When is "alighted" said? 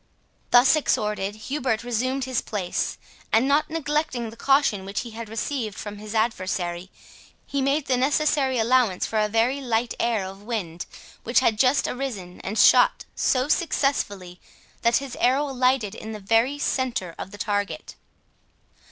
15.51-15.93